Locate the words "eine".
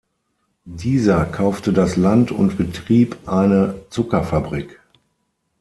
3.29-3.75